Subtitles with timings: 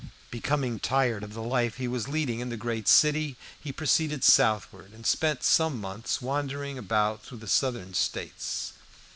[0.31, 4.93] Becoming tired of the life he was leading in the great city, he proceeded southward,
[4.93, 8.73] and spent some months wandering about through the Southern States.